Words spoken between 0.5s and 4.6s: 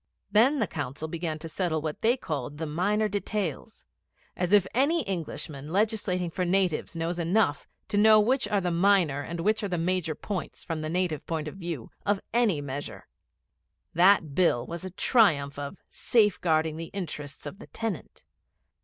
the Council began to settle what they called the 'minor details.' As